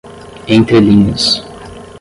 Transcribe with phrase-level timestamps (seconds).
[0.47, 1.43] entrelinhas